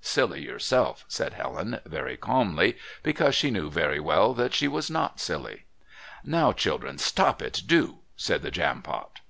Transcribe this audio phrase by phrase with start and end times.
[0.00, 5.20] "Silly yourself," said Helen very calmly, because she knew very well that she was not
[5.20, 5.64] silly.
[6.24, 9.20] "Now, children, stop it, do," said the Jampot.